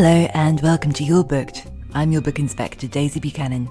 [0.00, 1.66] Hello and welcome to You're Booked.
[1.92, 3.68] I'm your book inspector, Daisy Buchanan.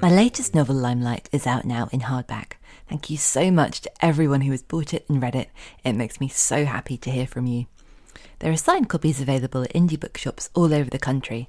[0.00, 2.52] My latest novel, Limelight, is out now in hardback.
[2.88, 5.50] Thank you so much to everyone who has bought it and read it.
[5.82, 7.66] It makes me so happy to hear from you.
[8.38, 11.48] There are signed copies available at indie bookshops all over the country.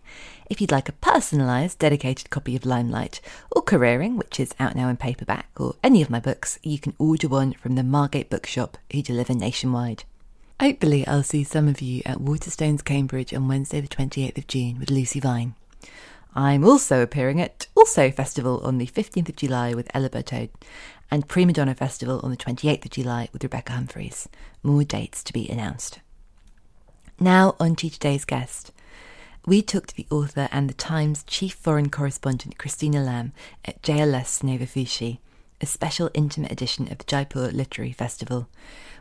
[0.50, 4.90] If you'd like a personalised, dedicated copy of Limelight, or Careering, which is out now
[4.90, 8.80] in paperback, or any of my books, you can order one from the Margate Bookshop,
[8.92, 10.06] who deliver nationwide.
[10.62, 14.78] Hopefully, I'll see some of you at Waterstones, Cambridge on Wednesday, the 28th of June
[14.78, 15.56] with Lucy Vine.
[16.36, 20.52] I'm also appearing at Also Festival on the 15th of July with Ella Bertode
[21.10, 24.30] and Prima Donna Festival on the 28th of July with Rebecca Humphreys.
[24.62, 26.00] More dates to be announced.
[27.20, 28.72] Now, on to today's guest.
[29.48, 33.34] We took to the author and the Times chief foreign correspondent Christina Lamb
[33.66, 35.18] at JLF Soneva Fushi,
[35.60, 38.48] a special intimate edition of the Jaipur Literary Festival.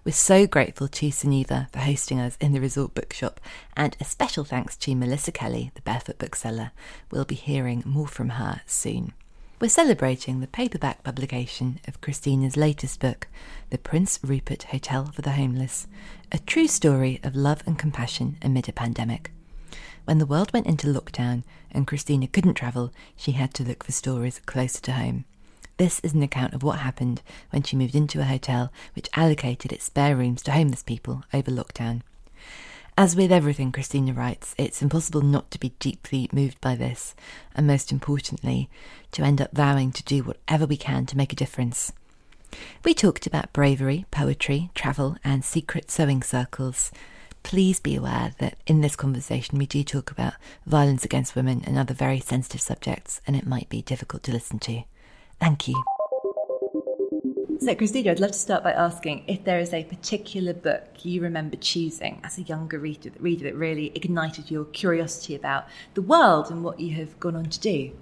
[0.03, 3.39] We're so grateful to Soneva for hosting us in the resort bookshop,
[3.77, 6.71] and a special thanks to Melissa Kelly, the barefoot bookseller.
[7.11, 9.13] We'll be hearing more from her soon.
[9.61, 13.29] We're celebrating the paperback publication of Christina's latest book,
[13.69, 15.87] The Prince Rupert Hotel for the Homeless,
[16.33, 19.33] a true story of love and compassion amid a pandemic.
[20.07, 23.93] When the world went into lockdown and Christina couldn't travel, she had to look for
[23.93, 25.27] stories closer to home.
[25.81, 29.73] This is an account of what happened when she moved into a hotel which allocated
[29.73, 32.03] its spare rooms to homeless people over lockdown.
[32.99, 37.15] As with everything Christina writes, it's impossible not to be deeply moved by this,
[37.55, 38.69] and most importantly,
[39.13, 41.95] to end up vowing to do whatever we can to make a difference.
[42.85, 46.91] We talked about bravery, poetry, travel, and secret sewing circles.
[47.43, 50.35] Please be aware that in this conversation we do talk about
[50.67, 54.59] violence against women and other very sensitive subjects, and it might be difficult to listen
[54.59, 54.83] to.
[55.41, 55.83] Thank you.
[57.61, 61.21] So, Christina, I'd love to start by asking if there is a particular book you
[61.21, 66.51] remember choosing as a younger reader, reader that really ignited your curiosity about the world
[66.51, 67.93] and what you have gone on to do.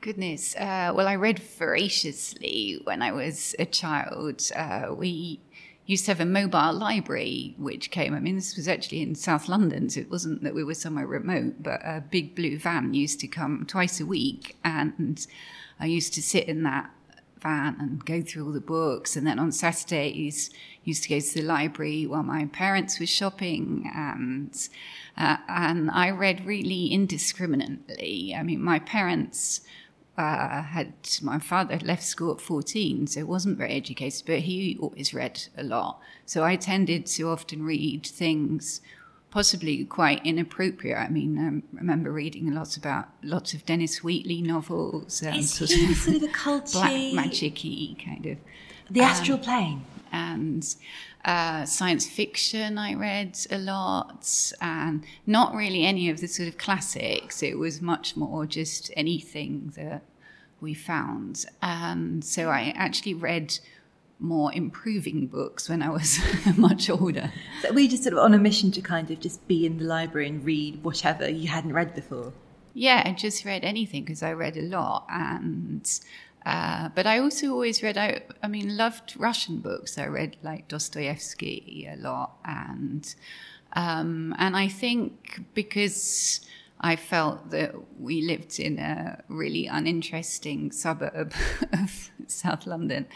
[0.00, 0.54] Goodness.
[0.56, 4.50] Uh, well, I read voraciously when I was a child.
[4.54, 5.40] Uh, we
[5.86, 8.14] used to have a mobile library which came.
[8.14, 11.06] I mean, this was actually in South London, so it wasn't that we were somewhere
[11.06, 14.56] remote, but a big blue van used to come twice a week.
[14.64, 15.26] And
[15.82, 16.90] I used to sit in that
[17.40, 19.16] van and go through all the books.
[19.16, 20.50] And then on Saturdays,
[20.84, 23.90] used to go to the library while my parents were shopping.
[23.94, 24.56] And
[25.18, 28.34] uh, and I read really indiscriminately.
[28.34, 29.62] I mean, my parents.
[30.18, 34.76] Uh, had my father had left school at 14, so wasn't very educated, but he
[34.78, 36.00] always read a lot.
[36.26, 38.82] So I tended to often read things
[39.32, 40.98] possibly quite inappropriate.
[40.98, 45.22] I mean, I remember reading lots about lots of Dennis Wheatley novels.
[45.22, 48.38] and sort, of, sort of a culty, black magic-y kind of.
[48.90, 49.84] The astral um, plane.
[50.12, 50.76] And
[51.24, 56.58] uh, science fiction I read a lot, and not really any of the sort of
[56.58, 57.42] classics.
[57.42, 60.02] It was much more just anything that
[60.60, 61.46] we found.
[61.62, 63.58] And so I actually read
[64.22, 66.20] more improving books when I was
[66.56, 67.32] much older.
[67.62, 69.84] So we just sort of on a mission to kind of just be in the
[69.84, 72.32] library and read whatever you hadn't read before.
[72.72, 75.86] Yeah, I just read anything because I read a lot, and
[76.46, 77.98] uh, but I also always read.
[77.98, 79.98] I, I mean, loved Russian books.
[79.98, 83.14] I read like Dostoevsky a lot, and
[83.74, 86.46] um, and I think because.
[86.84, 91.32] I felt that we lived in a really uninteresting suburb
[91.72, 93.06] of South London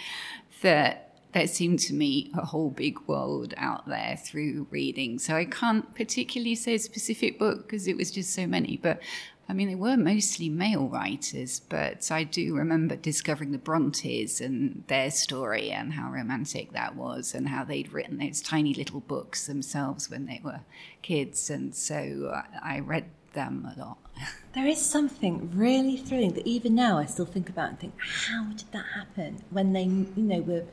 [0.63, 5.19] that there seemed to me a whole big world out there through reading.
[5.19, 8.79] So I can't particularly say a specific book because it was just so many.
[8.79, 9.03] But
[9.49, 14.83] I mean, they were mostly male writers, but I do remember discovering the Brontes and
[14.89, 19.47] their story and how romantic that was, and how they'd written those tiny little books
[19.47, 20.61] themselves when they were
[21.03, 21.49] kids.
[21.49, 23.05] And so uh, I read
[23.37, 23.99] them a lot.
[24.55, 28.45] There is something really thrilling that even now I still think about and think, how
[28.57, 30.65] did that happen when they, you know, were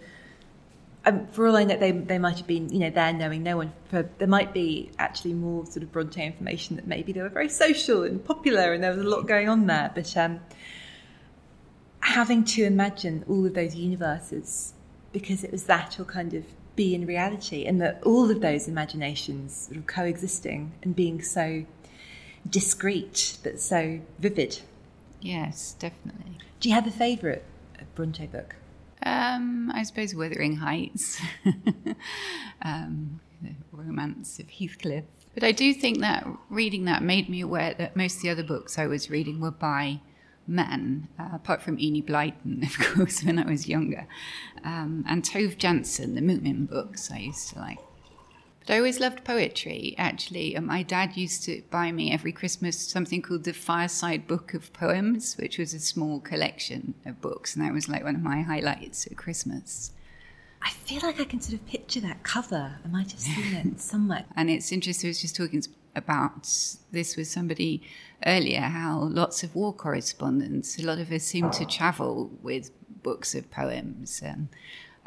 [1.06, 3.58] um, for all I know, they they might have been, you know, there knowing no
[3.58, 3.74] one.
[3.90, 7.50] For, there might be actually more sort of Bronte information that maybe they were very
[7.50, 9.92] social and popular, and there was a lot going on there.
[9.94, 10.40] But um,
[12.00, 14.74] having to imagine all of those universes
[15.12, 16.46] because it was that or kind of
[16.76, 21.66] be in reality, and that all of those imaginations sort of coexisting and being so
[22.50, 24.62] discreet but so vivid.
[25.22, 26.38] Yes, definitely.
[26.60, 27.44] Do you have a favourite
[27.96, 28.56] Bronte book?
[29.06, 31.22] Um, I suppose Wuthering Heights,
[32.62, 35.04] um, the romance of Heathcliff.
[35.34, 38.44] But I do think that reading that made me aware that most of the other
[38.44, 40.00] books I was reading were by
[40.48, 44.08] men, uh, apart from Enid Blyton, of course, when I was younger.
[44.64, 47.80] Um, and Tove Jansson, the Moomin books I used to like.
[48.66, 50.56] But I always loved poetry, actually.
[50.56, 54.72] And my dad used to buy me every Christmas something called the Fireside Book of
[54.72, 57.56] Poems, which was a small collection of books.
[57.56, 59.92] And that was like one of my highlights at Christmas.
[60.62, 62.78] I feel like I can sort of picture that cover.
[62.84, 64.26] I might have seen it somewhere.
[64.36, 65.62] And it's interesting, I was just talking
[65.96, 66.48] about
[66.92, 67.84] this with somebody
[68.26, 72.72] earlier how lots of war correspondents, a lot of us seem to travel with
[73.04, 74.22] books of poems.
[74.24, 74.48] And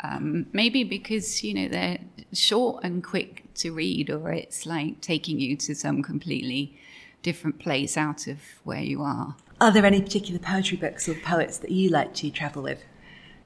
[0.02, 1.98] um, maybe because you know they're
[2.32, 6.78] short and quick to read, or it's like taking you to some completely
[7.22, 9.36] different place out of where you are.
[9.60, 12.84] Are there any particular poetry books or poets that you like to travel with?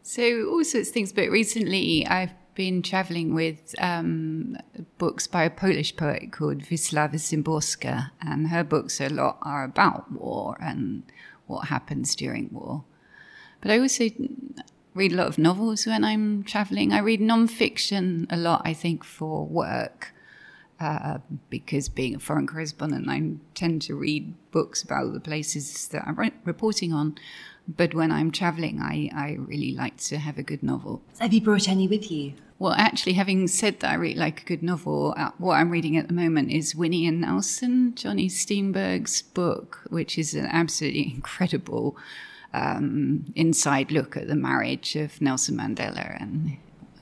[0.02, 4.56] So all sorts of things, but recently I've been traveling with um,
[4.98, 10.10] books by a Polish poet called Wisława Szymborska, and her books a lot are about
[10.12, 11.04] war and
[11.46, 12.84] what happens during war.
[13.60, 14.08] But I also
[14.94, 16.92] read a lot of novels when I'm traveling.
[16.92, 20.12] I read non-fiction a lot, I think, for work.
[20.80, 21.18] Uh,
[21.50, 26.16] because being a foreign correspondent, I tend to read books about the places that I'm
[26.16, 27.16] re- reporting on.
[27.68, 31.02] But when I'm traveling, I, I really like to have a good novel.
[31.18, 32.32] Have you brought any with you?
[32.58, 35.96] Well, actually, having said that I really like a good novel, uh, what I'm reading
[35.96, 41.96] at the moment is Winnie and Nelson, Jonny Steinberg's book, which is an absolutely incredible
[42.52, 46.58] um, inside look at the marriage of Nelson Mandela and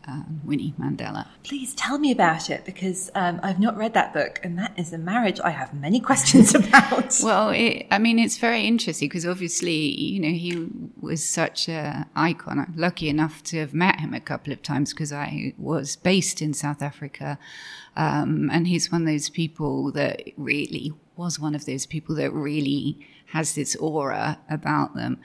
[0.08, 1.26] uh, Winnie Mandela.
[1.44, 4.92] Please tell me about it because um, I've not read that book, and that is
[4.92, 7.18] a marriage I have many questions about.
[7.22, 10.68] well, it, I mean, it's very interesting because obviously, you know, he
[11.00, 12.58] was such an icon.
[12.58, 16.40] I'm lucky enough to have met him a couple of times because I was based
[16.40, 17.38] in South Africa,
[17.96, 22.32] um, and he's one of those people that really was one of those people that
[22.32, 25.20] really has this aura about them.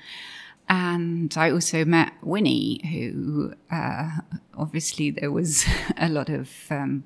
[0.69, 4.09] And I also met Winnie, who uh,
[4.57, 5.65] obviously there was
[5.97, 7.03] a lot of um,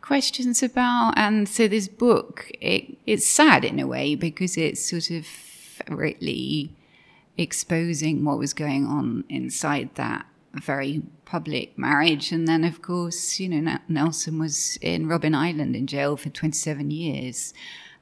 [0.00, 1.14] questions about.
[1.16, 5.26] And so this book, it, it's sad in a way because it's sort of
[5.88, 6.74] really
[7.38, 12.32] exposing what was going on inside that very public marriage.
[12.32, 16.90] And then, of course, you know, Nelson was in Robben Island in jail for 27
[16.90, 17.54] years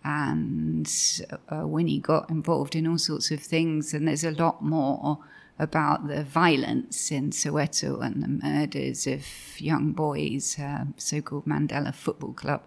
[0.05, 0.91] and
[1.53, 3.93] uh, Winnie got involved in all sorts of things.
[3.93, 5.19] And there's a lot more
[5.59, 9.25] about the violence in Soweto and the murders of
[9.61, 12.63] young boys, uh, so-called Mandela Football Club.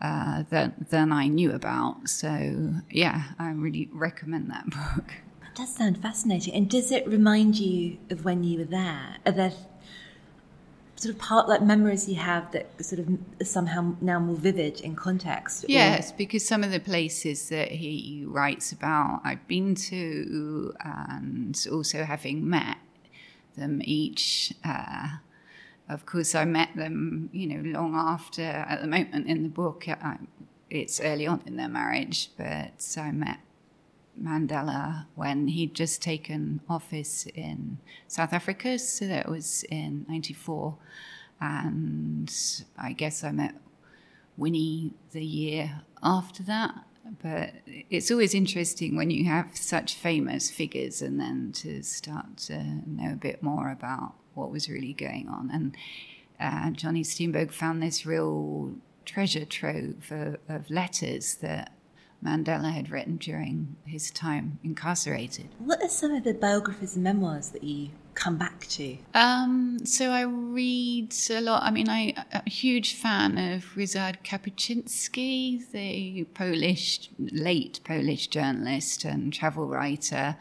[0.00, 2.08] Uh, than, than I knew about.
[2.08, 5.14] So, yeah, I really recommend that book.
[5.40, 6.52] It does sound fascinating.
[6.52, 9.16] And does it remind you of when you were there?
[9.24, 9.52] Are there
[11.04, 14.96] sort of part like memories you have that sort of somehow now more vivid in
[14.96, 15.66] context?
[15.68, 16.16] Yes, or?
[16.16, 22.48] because some of the places that he writes about I've been to and also having
[22.48, 22.78] met
[23.56, 24.54] them each.
[24.64, 25.08] Uh,
[25.90, 28.42] of course, I met them, you know, long after.
[28.42, 30.16] At the moment in the book, I,
[30.70, 33.40] it's early on in their marriage, but I met
[34.20, 37.78] Mandela when he'd just taken office in
[38.08, 38.78] South Africa.
[38.78, 40.76] So that was in 94.
[41.40, 42.32] And
[42.78, 43.54] I guess I met
[44.36, 46.74] Winnie the year after that.
[47.22, 52.62] But it's always interesting when you have such famous figures and then to start to
[52.86, 55.50] know a bit more about what was really going on.
[55.52, 55.76] And
[56.40, 61.73] uh, Jonny Steinberg found this real treasure trove of, of letters that
[62.24, 65.48] Mandela had written during his time incarcerated.
[65.58, 68.96] What are some of the biographies and memoirs that you come back to?
[69.12, 71.62] Um, so I read a lot.
[71.62, 79.04] I mean, I, am a huge fan of Ryszard Kapuscinski, the Polish, late Polish journalist
[79.04, 80.36] and travel writer.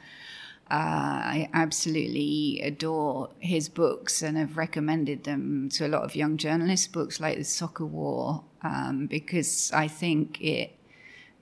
[0.72, 6.38] Uh, I absolutely adore his books and have recommended them to a lot of young
[6.38, 10.76] journalists, books like The Soccer War, um, because I think it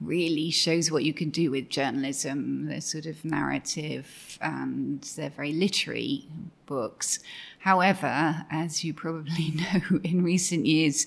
[0.01, 2.65] really shows what you can do with journalism.
[2.65, 6.27] They're sort of narrative and they're very literary
[6.65, 7.19] books.
[7.59, 11.05] However, as you probably know, in recent years,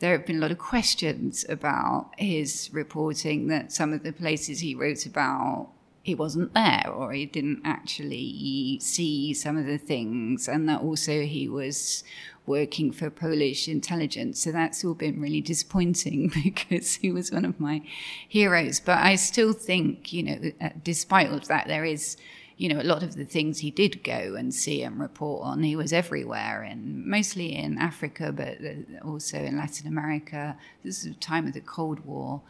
[0.00, 4.60] there have been a lot of questions about his reporting that some of the places
[4.60, 5.68] he wrote about
[6.02, 11.22] he wasn't there or he didn't actually see some of the things and that also
[11.22, 12.02] he was
[12.46, 14.40] working for Polish intelligence.
[14.40, 17.82] So that's all been really disappointing because he was one of my
[18.28, 18.80] heroes.
[18.80, 22.16] But I still think, you know, uh, despite all of that, there is,
[22.56, 25.62] you know, a lot of the things he did go and see and report on.
[25.62, 30.56] He was everywhere, and mostly in Africa, but uh, also in Latin America.
[30.84, 32.42] This is the time of the Cold War.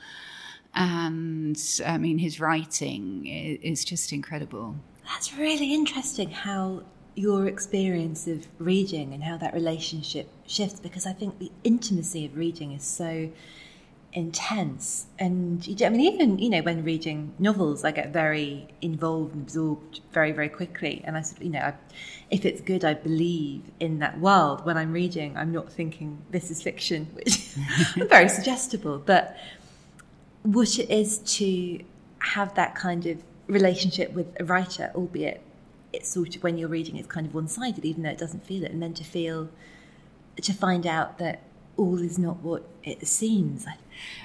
[0.75, 4.77] And I mean, his writing is just incredible.
[5.05, 11.13] That's really interesting how your experience of reading and how that relationship shifts because I
[11.13, 13.31] think the intimacy of reading is so
[14.15, 15.07] intense.
[15.19, 20.01] And I mean even you know when reading novels I get very involved and absorbed
[20.13, 21.03] very very quickly.
[21.05, 21.75] And I you know I,
[22.31, 24.65] if it's good I believe in that world.
[24.65, 27.59] When I'm reading I'm not thinking this is fiction which is
[28.09, 28.99] very suggestible.
[28.99, 29.37] But
[30.43, 31.81] what it is to
[32.19, 35.43] have that kind of relationship with a writer albeit
[35.93, 38.45] it's sort of when you're reading, it's kind of one sided, even though it doesn't
[38.47, 38.73] feel it.
[38.73, 39.51] And then to feel,
[40.41, 41.43] to find out that
[41.77, 43.67] all is not what it seems.
[43.67, 43.77] I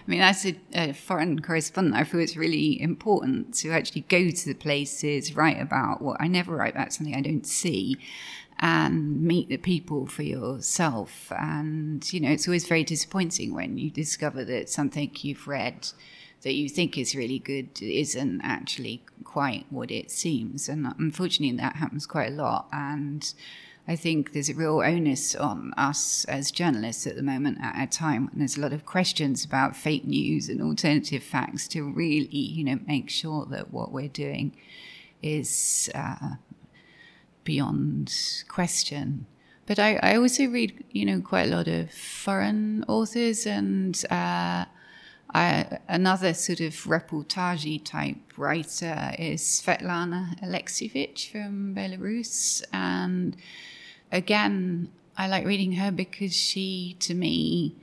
[0.05, 4.45] mean, as a, a, foreign correspondent, I feel it's really important to actually go to
[4.45, 7.97] the places, write about what I never write about something I don't see,
[8.59, 11.31] and meet the people for yourself.
[11.31, 15.89] And, you know, it's always very disappointing when you discover that something you've read
[16.43, 20.69] that you think is really good isn't actually quite what it seems.
[20.69, 22.67] And unfortunately, that happens quite a lot.
[22.71, 23.33] And
[23.87, 27.87] I think there's a real onus on us as journalists at the moment at a
[27.87, 32.27] time when there's a lot of questions about fake news and alternative facts to really,
[32.27, 34.55] you know, make sure that what we're doing
[35.23, 36.35] is uh,
[37.43, 38.13] beyond
[38.47, 39.25] question.
[39.65, 44.65] But I, I also read, you know, quite a lot of foreign authors and uh,
[45.33, 52.63] I, another sort of reportage type writer is Svetlana Alexievich from Belarus.
[52.71, 53.35] And
[54.11, 57.75] again, I like reading her because she, to me,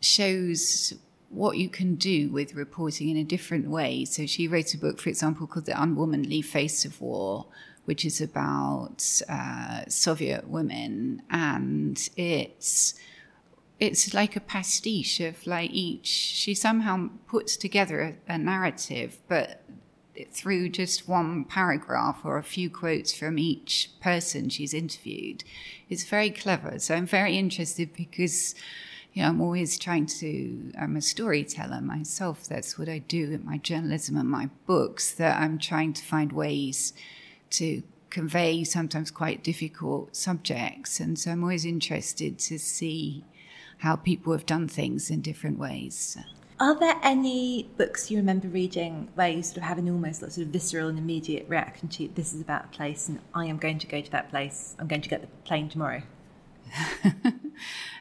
[0.00, 0.94] shows
[1.30, 4.04] what you can do with reporting in a different way.
[4.04, 7.46] So she wrote a book, for example, called The Unwomanly Face of War,
[7.84, 11.22] which is about uh, Soviet women.
[11.30, 12.94] And it's
[13.80, 19.62] it's like a pastiche of like each she somehow puts together a, a, narrative but
[20.32, 25.42] through just one paragraph or a few quotes from each person she's interviewed
[25.88, 26.78] it's very clever.
[26.78, 28.54] So i'm very interested because
[29.12, 32.46] you know i'm always trying to i'm a storyteller myself.
[32.46, 36.32] That's what i do in my journalism and my books that i'm trying to find
[36.32, 36.92] ways
[37.50, 41.00] to convey sometimes quite difficult subjects.
[41.00, 43.24] And so i'm always interested to see
[43.80, 46.16] how people have done things in different ways.
[46.58, 50.36] Are there any books you remember reading where you sort of have an almost sort
[50.36, 53.78] of visceral and immediate reaction to this is about a place and I am going
[53.78, 56.02] to go to that place, I'm going to get the plane tomorrow?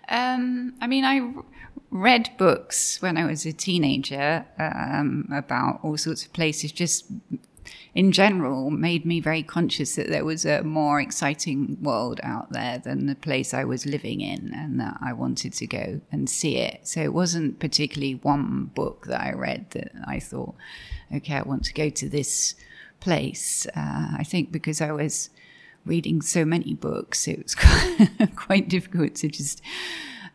[0.09, 1.33] um, I mean, I
[1.89, 7.05] read books when I was a teenager um, about all sorts of places, just
[7.95, 12.77] in general made me very conscious that there was a more exciting world out there
[12.77, 16.57] than the place I was living in and that I wanted to go and see
[16.57, 16.87] it.
[16.87, 20.55] So it wasn't particularly one book that I read that I thought,
[21.13, 22.55] okay, I want to go to this
[22.99, 23.65] place.
[23.75, 25.29] Uh, I think because I was
[25.85, 27.55] reading so many books, it was
[28.35, 29.61] quite, difficult to just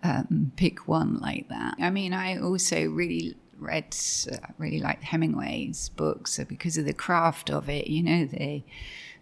[0.03, 1.77] um, pick one like that.
[1.79, 3.97] I mean, I also really read
[4.31, 7.89] uh, really like Hemingway's books because of the craft of it.
[7.89, 8.65] You know, they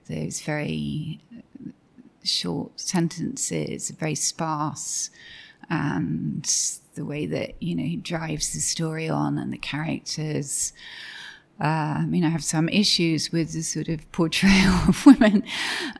[0.09, 1.21] those very
[2.25, 5.11] short sentences, very sparse,
[5.71, 6.45] and
[6.95, 10.73] the way that you know he drives the story on and the characters.
[11.61, 15.45] Uh, I mean, I have some issues with the sort of portrayal of women,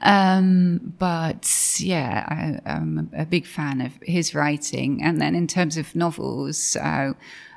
[0.01, 5.03] um, but yeah, I, am a big fan of his writing.
[5.03, 7.13] And then in terms of novels, uh,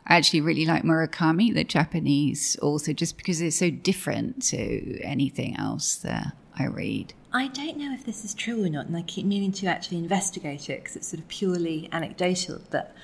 [0.08, 5.58] I actually really like Murakami, the Japanese author, just because it's so different to anything
[5.58, 7.14] else that I read.
[7.34, 9.98] I don't know if this is true or not, and I keep meaning to actually
[9.98, 12.62] investigate it because it's sort of purely anecdotal.
[12.70, 12.96] But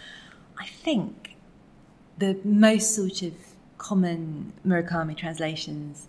[0.59, 1.35] I think
[2.17, 3.33] the most sort of
[3.79, 6.07] common Murakami translations,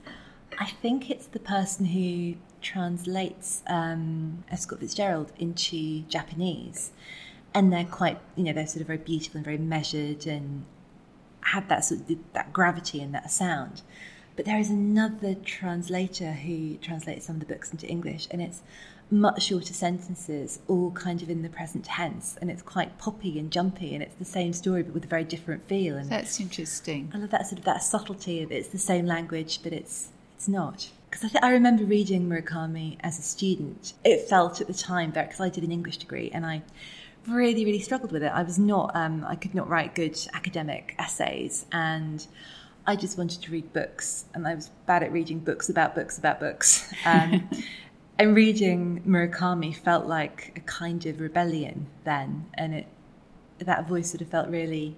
[0.58, 4.60] I think it's the person who translates um, F.
[4.60, 6.92] Scott Fitzgerald into Japanese.
[7.54, 10.64] And they're quite, you know, they're sort of very beautiful and very measured and
[11.42, 13.82] had that sort of that gravity and that sound.
[14.34, 18.62] But there is another translator who translates some of the books into English, and it's
[19.10, 23.50] much shorter sentences, all kind of in the present tense, and it's quite poppy and
[23.50, 25.96] jumpy, and it's the same story but with a very different feel.
[25.96, 27.10] And That's interesting.
[27.14, 30.48] I love that sort of that subtlety of it's the same language, but it's it's
[30.48, 30.88] not.
[31.10, 33.92] Because I, th- I remember reading Murakami as a student.
[34.02, 36.62] It felt at the time because I did an English degree, and I
[37.28, 38.32] really really struggled with it.
[38.32, 42.26] I was not um, I could not write good academic essays, and
[42.86, 46.18] I just wanted to read books, and I was bad at reading books about books
[46.18, 46.92] about books.
[47.04, 47.48] Um,
[48.18, 52.86] and reading Murakami felt like a kind of rebellion then, and it
[53.58, 54.96] that voice sort of felt really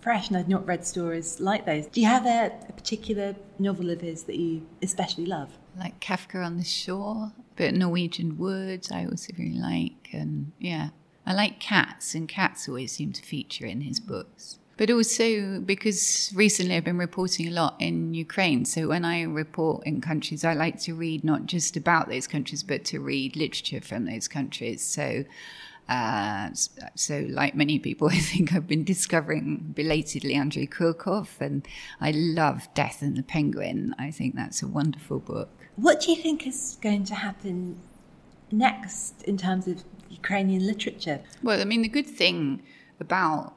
[0.00, 0.28] fresh.
[0.28, 1.86] And I'd not read stories like those.
[1.86, 5.56] Do you have a, a particular novel of his that you especially love?
[5.78, 10.90] Like Kafka on the Shore, but Norwegian Woods, I also really like, and yeah,
[11.26, 16.32] I like cats, and cats always seem to feature in his books but also because
[16.34, 18.64] recently I've been reporting a lot in Ukraine.
[18.64, 22.62] So when I report in countries, I like to read not just about those countries,
[22.62, 24.84] but to read literature from those countries.
[24.84, 25.24] So,
[25.88, 26.50] uh,
[26.94, 31.66] so like many people, I think I've been discovering belatedly Andrei Kurkov, and
[32.00, 33.94] I love Death and the Penguin.
[33.98, 35.48] I think that's a wonderful book.
[35.76, 37.78] What do you think is going to happen
[38.50, 41.20] next in terms of Ukrainian literature?
[41.42, 42.62] Well, I mean, the good thing
[43.00, 43.54] about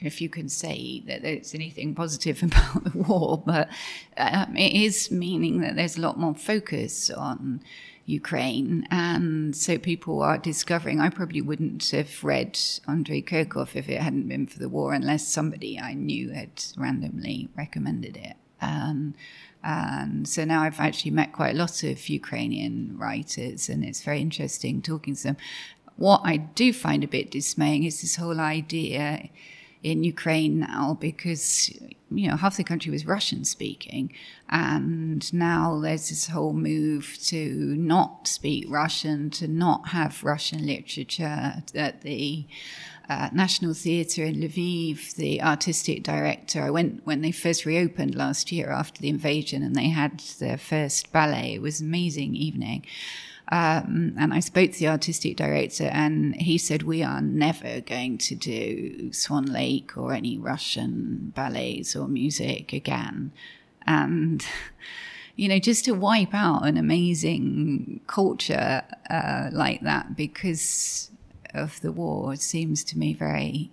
[0.00, 3.68] if you can say that there's anything positive about the war, but
[4.16, 7.62] um, it is meaning that there's a lot more focus on
[8.06, 8.86] Ukraine.
[8.90, 11.00] And so people are discovering.
[11.00, 12.58] I probably wouldn't have read
[12.88, 17.48] Andrei Kurkov if it hadn't been for the war, unless somebody I knew had randomly
[17.56, 18.36] recommended it.
[18.60, 19.14] Um,
[19.62, 24.20] and so now I've actually met quite a lot of Ukrainian writers, and it's very
[24.20, 25.36] interesting talking to them.
[25.96, 29.28] What I do find a bit dismaying is this whole idea
[29.82, 31.70] in Ukraine now because
[32.10, 34.12] you know half the country was Russian speaking,
[34.48, 41.62] and now there's this whole move to not speak Russian, to not have Russian literature
[41.74, 42.46] at the
[43.10, 45.16] uh, National Theatre in Lviv.
[45.16, 49.74] The artistic director, I went when they first reopened last year after the invasion, and
[49.74, 51.54] they had their first ballet.
[51.54, 52.86] It was an amazing evening.
[53.50, 58.18] Um, and I spoke to the artistic director, and he said, We are never going
[58.18, 63.32] to do Swan Lake or any Russian ballets or music again.
[63.88, 64.46] And,
[65.34, 71.09] you know, just to wipe out an amazing culture uh, like that because
[71.54, 73.70] of the war seems to me very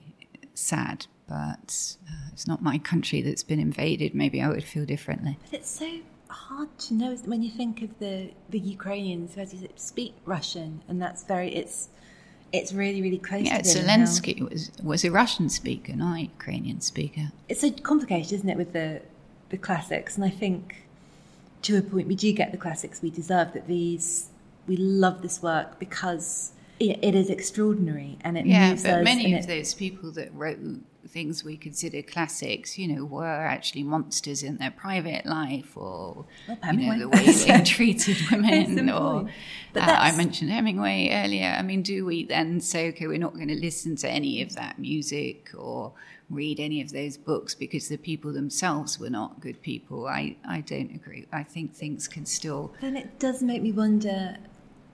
[0.53, 1.07] sad.
[1.27, 4.15] But uh, it's not my country that's been invaded.
[4.15, 5.37] Maybe I would feel differently.
[5.51, 9.53] But it's so hard to know when you think of the the Ukrainians who, as
[9.53, 11.89] you speak Russian, and that's very it's
[12.53, 13.45] it's really really close.
[13.45, 17.31] Yeah, Zelensky was was a Russian speaker, not a Ukrainian speaker.
[17.49, 19.01] It's so complicated, isn't it, with the
[19.49, 20.15] the classics?
[20.15, 20.87] And I think
[21.63, 23.53] to a point we do get the classics we deserve.
[23.53, 24.29] That these
[24.67, 29.03] we love this work because it, it is extraordinary and it yeah, moves but us.
[29.03, 30.59] many of it, those people that wrote
[31.07, 36.73] things we consider classics, you know, were actually monsters in their private life or well,
[36.73, 38.89] you know, the way they treated women.
[38.89, 39.29] or
[39.73, 41.55] but uh, I mentioned Hemingway earlier.
[41.57, 44.55] I mean, do we then say, okay, we're not going to listen to any of
[44.55, 45.93] that music or
[46.29, 50.07] read any of those books because the people themselves were not good people?
[50.07, 51.25] I, I don't agree.
[51.31, 52.73] I think things can still.
[52.81, 54.37] Then it does make me wonder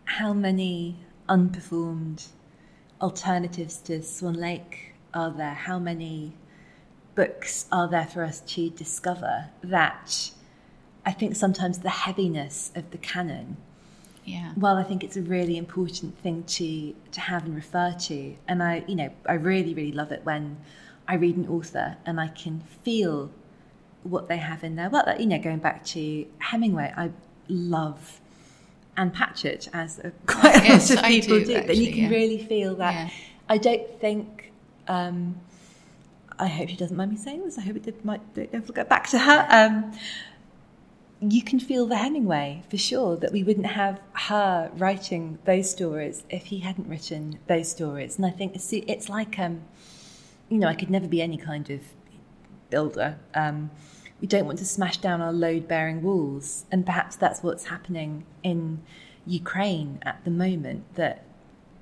[0.06, 2.28] how many unperformed
[3.02, 5.54] alternatives to Swan Lake are there?
[5.54, 6.34] How many
[7.16, 10.32] books are there for us to discover that
[11.06, 13.58] I think sometimes the heaviness of the canon.
[14.26, 14.54] Yeah.
[14.56, 18.64] Well, I think it's a really important thing to to have and refer to, and
[18.64, 20.58] I, you know, I really, really love it when
[21.08, 23.32] I read an author and I can feel
[24.04, 24.90] what they have in there.
[24.90, 27.12] Well, you know, going back to Hemingway, I
[27.50, 28.22] love
[28.98, 32.04] Ann Patchett as a, quite yes, a lot of people do, do, actually, you can
[32.04, 32.10] yeah.
[32.10, 32.94] really feel that.
[32.94, 33.10] Yeah.
[33.50, 34.52] I don't think
[34.88, 35.36] um,
[36.40, 37.58] I hope she doesn't mind me saying this.
[37.58, 39.48] I hope it did, might don't ever get back to her.
[39.50, 39.94] Um,
[41.22, 46.24] you can feel the Hemingway for sure that we wouldn't have her writing those stories
[46.30, 48.18] if he hadn't written those stories.
[48.18, 49.62] And I think it's, it's like, um,
[50.50, 51.82] you know, I could never be any kind of
[52.70, 53.18] builder.
[53.34, 53.72] Um,
[54.24, 56.64] we don't want to smash down our load bearing walls.
[56.72, 58.82] And perhaps that's what's happening in
[59.28, 60.96] Ukraine at the moment.
[60.96, 61.26] That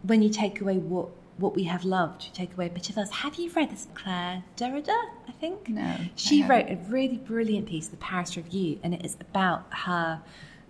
[0.02, 2.98] when you take away what, what we have loved, you take away a bit of
[2.98, 3.12] us.
[3.12, 3.86] Have you read this?
[3.94, 4.90] Claire Dederer,
[5.28, 5.70] I think?
[5.70, 5.96] No.
[6.16, 10.24] She wrote a really brilliant piece, The Paris Review, and it is about her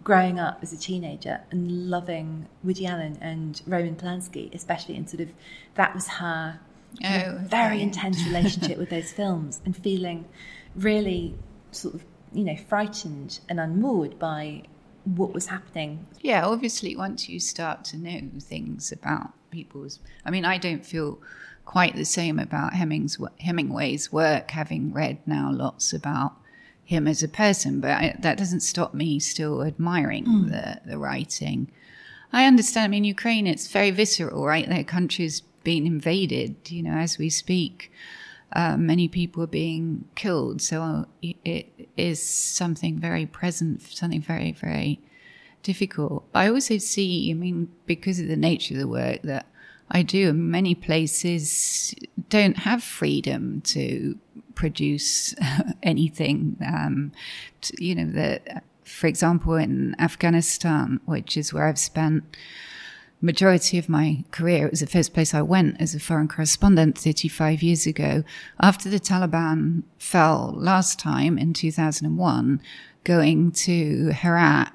[0.04, 5.22] growing up as a teenager and loving Woody Allen and Roman Polanski, especially, and sort
[5.22, 5.30] of
[5.76, 6.60] that was her
[7.06, 10.26] Oh, very intense relationship with those films and feeling
[10.76, 11.36] really
[11.72, 14.64] sort of, you know, frightened and unmoored by
[15.04, 16.06] what was happening.
[16.22, 21.20] Yeah, obviously, once you start to know things about people's, I mean, I don't feel
[21.66, 26.34] quite the same about Hemings, Hemingway's work, having read now lots about
[26.84, 30.50] him as a person, but I, that doesn't stop me still admiring hmm.
[30.50, 31.72] the, the writing.
[32.34, 32.86] I understand.
[32.86, 34.68] I mean, Ukraine, it's very visceral, right?
[34.68, 37.92] Their country's been invaded, you know, as we speak.
[38.54, 40.62] Uh, many people are being killed.
[40.62, 45.00] So it is something very present, something very, very
[45.64, 46.26] difficult.
[46.34, 49.46] I also see, I mean, because of the nature of the work that
[49.90, 51.94] I do, many places
[52.30, 54.18] don't have freedom to
[54.56, 55.36] produce
[55.84, 56.58] anything.
[56.66, 57.12] Um,
[57.62, 62.24] to, you know, that, for example, in Afghanistan, which is where I've spent
[63.22, 64.66] majority of my career.
[64.66, 68.24] It was the first place I went as a foreign correspondent 35 years ago.
[68.60, 72.62] After the Taliban fell last time in 2001,
[73.04, 74.74] going to Herat,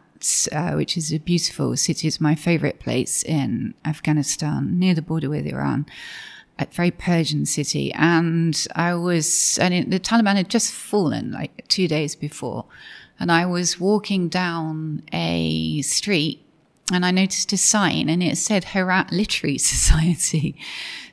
[0.52, 2.08] uh, which is a beautiful city.
[2.08, 5.86] It's my favorite place in Afghanistan, near the border with Iran.
[6.58, 7.92] A very Persian city.
[7.92, 12.64] And I was, and it, the Taliban had just fallen like two days before.
[13.18, 16.45] And I was walking down a street
[16.92, 20.56] and I noticed a sign and it said Herat Literary Society.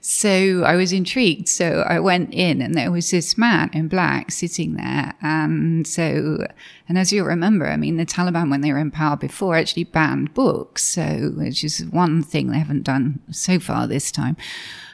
[0.02, 1.48] So I was intrigued.
[1.48, 5.14] So I went in and there was this man in black sitting there.
[5.22, 6.46] And so,
[6.88, 9.86] and as you'll remember, I mean, the Taliban, when they were in power before, actually
[9.86, 10.84] banned books.
[10.84, 14.38] So, which is one thing they haven't done so far this time.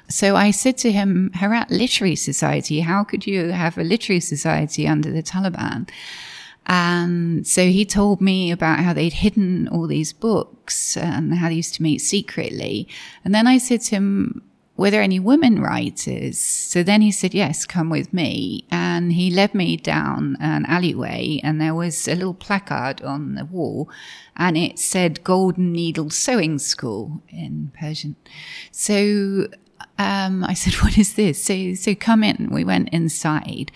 [0.10, 4.88] So I said to him, Herat Literary Society, how could you have a literary society
[4.88, 5.90] under the Taliban?
[6.66, 11.56] And so he told me about how they'd hidden all these books and how they
[11.56, 12.88] used to meet secretly.
[13.26, 14.44] And then I said to him,
[14.80, 16.40] were there any women writers?
[16.40, 18.66] So then he said, yes, come with me.
[18.72, 23.44] And he led me down an alleyway and there was a little placard on the
[23.44, 23.90] wall
[24.38, 28.16] and it said Golden Needle Sewing School in Persian.
[28.72, 29.50] So,
[29.98, 31.44] um, I said, what is this?
[31.44, 32.50] So, so come in.
[32.50, 33.74] We went inside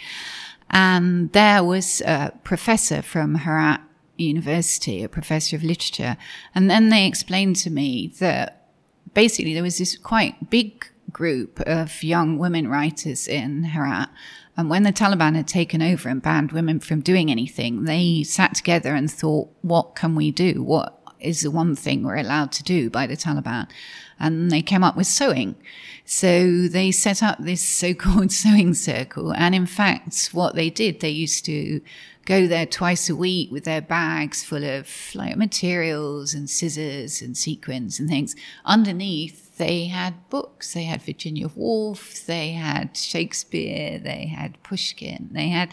[0.73, 3.79] and there was a professor from Herat
[4.17, 6.17] University, a professor of literature.
[6.55, 8.67] And then they explained to me that
[9.13, 14.09] basically there was this quite big group of young women writers in Herat.
[14.57, 18.55] And when the Taliban had taken over and banned women from doing anything, they sat
[18.55, 20.63] together and thought, what can we do?
[20.63, 23.67] What is the one thing we're allowed to do by the Taliban?
[24.19, 25.55] And they came up with sewing.
[26.05, 29.33] So they set up this so-called sewing circle.
[29.33, 31.81] And in fact, what they did, they used to
[32.25, 37.37] go there twice a week with their bags full of like materials and scissors and
[37.37, 38.35] sequins and things.
[38.65, 40.73] Underneath, they had books.
[40.73, 45.71] They had Virginia Woolf, they had Shakespeare, they had Pushkin, they had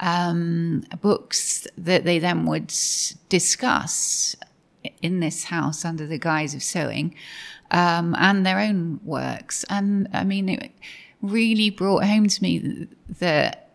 [0.00, 2.72] um, books that they then would
[3.28, 4.36] discuss
[5.02, 7.14] in this house under the guise of sewing
[7.70, 9.64] um, and their own works.
[9.68, 10.72] And I mean, it
[11.22, 13.66] really brought home to me that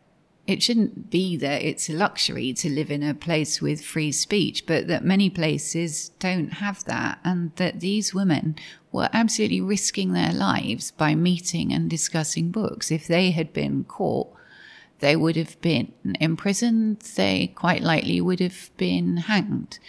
[0.48, 4.66] it shouldn't be that it's a luxury to live in a place with free speech,
[4.66, 7.20] but that many places don't have that.
[7.24, 8.56] And that these women
[8.92, 12.92] were absolutely risking their lives by meeting and discussing books.
[12.92, 14.34] If they had been caught,
[15.00, 17.00] they would have been imprisoned.
[17.16, 19.80] They quite likely would have been hanged.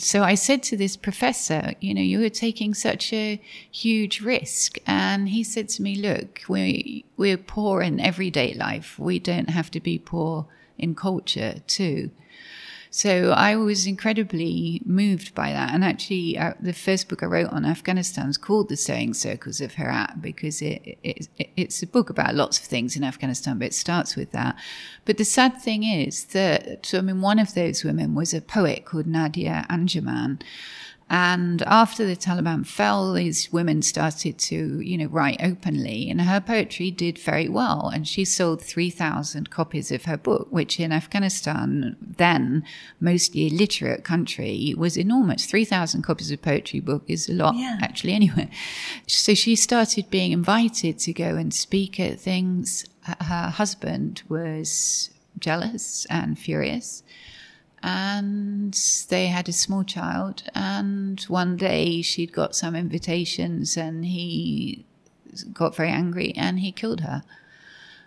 [0.00, 4.78] So I said to this professor, you know, you are taking such a huge risk.
[4.86, 8.96] And he said to me, look, we, we're poor in everyday life.
[8.98, 10.46] We don't have to be poor
[10.78, 12.10] in culture too.
[12.90, 15.72] So I was incredibly moved by that.
[15.74, 19.60] And actually, uh, the first book I wrote on Afghanistan is called The Sewing Circles
[19.60, 23.58] of Herat because it, it, it, it's a book about lots of things in Afghanistan,
[23.58, 24.56] but it starts with that.
[25.04, 28.40] But the sad thing is that, so, I mean, one of those women was a
[28.40, 30.40] poet called Nadia Anjuman.
[31.10, 36.40] And after the Taliban fell, these women started to, you know, write openly, and her
[36.40, 37.90] poetry did very well.
[37.92, 42.62] And she sold 3,000 copies of her book, which in Afghanistan, then
[43.00, 45.46] mostly illiterate country, was enormous.
[45.46, 47.78] 3,000 copies of poetry book is a lot, yeah.
[47.80, 48.50] actually, anyway.
[49.06, 52.84] So she started being invited to go and speak at things.
[53.02, 57.02] Her husband was jealous and furious
[57.82, 58.74] and
[59.08, 60.42] they had a small child.
[60.54, 64.84] And one day she'd got some invitations, and he
[65.52, 67.22] got very angry and he killed her.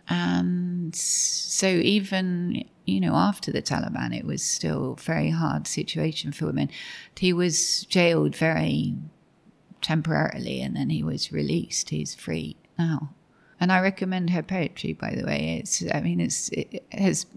[0.09, 6.31] And so, even you know, after the Taliban, it was still a very hard situation
[6.31, 6.69] for women.
[7.15, 8.95] He was jailed very
[9.81, 11.89] temporarily, and then he was released.
[11.89, 13.13] He's free now
[13.61, 14.93] and I recommend her poetry.
[14.93, 17.27] By the way, it's I mean it's it has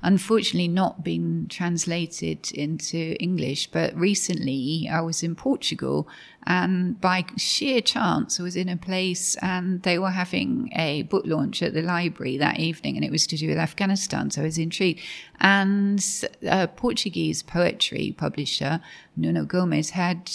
[0.00, 6.08] unfortunately not been translated into English, but recently I was in Portugal,
[6.46, 11.24] and by sheer chance I was in a place and they were having a book
[11.26, 14.44] launch at the library that evening, and it was to do with Afghanistan, so I
[14.44, 15.00] was intrigued.
[15.40, 16.00] And
[16.42, 18.80] a Portuguese poetry publisher,
[19.16, 20.30] Nuno Gomes, had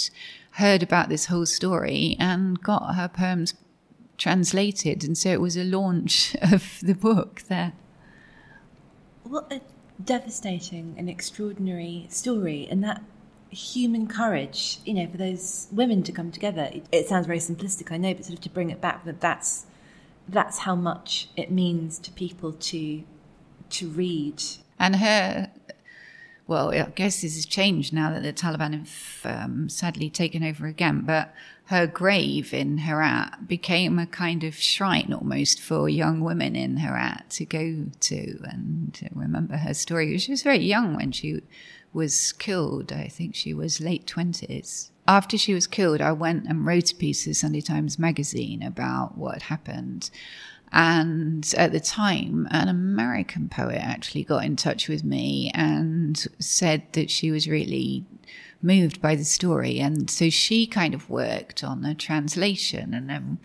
[0.51, 3.53] heard about this whole story and got her poems
[4.17, 5.03] translated.
[5.03, 7.73] And so it was a launch of the book there.
[9.23, 9.61] What a
[10.03, 12.67] devastating and extraordinary story.
[12.69, 13.01] And that
[13.49, 16.69] human courage, you know, for those women to come together.
[16.71, 19.21] It, it, sounds very simplistic, I know, but sort of to bring it back that
[19.21, 19.65] that's
[20.29, 23.03] that's how much it means to people to
[23.69, 24.43] to read.
[24.79, 25.51] And her
[26.47, 30.65] well, I guess this has changed now that the Taliban have um, sadly taken over
[30.65, 31.33] again, but
[31.65, 37.29] her grave in Herat became a kind of shrine almost for young women in Herat
[37.31, 40.17] to go to and to remember her story.
[40.17, 41.41] She was very young when she
[41.91, 42.93] was killed.
[42.93, 44.91] I think she was late 20s.
[45.05, 49.17] After she was killed, I went and wrote a piece for Sunday Times magazine about
[49.17, 50.09] what happened.
[50.71, 56.83] And at the time, an American poet actually got in touch with me and said
[56.93, 58.05] that she was really
[58.61, 59.79] moved by the story.
[59.79, 63.39] And so she kind of worked on the translation and then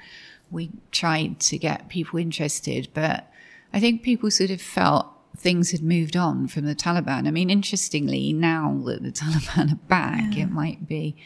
[0.50, 2.88] we tried to get people interested.
[2.92, 3.30] But
[3.72, 5.06] I think people sort of felt
[5.36, 7.26] things had moved on from the Taliban.
[7.26, 10.44] I mean, interestingly, now that the Taliban are back, yeah.
[10.44, 11.16] it might be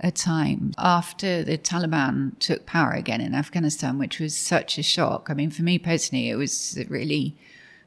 [0.00, 5.28] a time after the Taliban took power again in Afghanistan, which was such a shock.
[5.30, 7.36] I mean, for me personally, it was really,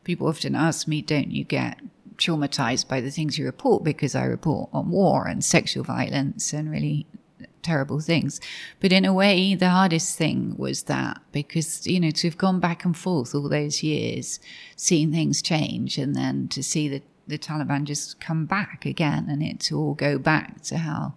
[0.04, 1.80] people often ask me, don't you get
[2.18, 6.72] traumatized by the things you report because I report on war and sexual violence and
[6.72, 7.06] really
[7.62, 8.40] terrible things.
[8.80, 12.60] But in a way, the hardest thing was that because, you know, to have gone
[12.60, 14.40] back and forth all those years,
[14.76, 19.44] seeing things change, and then to see the, the Taliban just come back again and
[19.44, 21.14] it to all go back to how